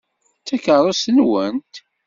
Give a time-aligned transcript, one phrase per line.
[0.41, 1.73] D takeṛṛust-nwent?